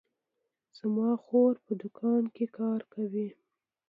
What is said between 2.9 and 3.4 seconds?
کوي